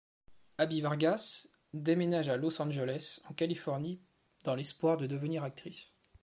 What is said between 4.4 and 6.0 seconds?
dans l'espoir de devenir actrice.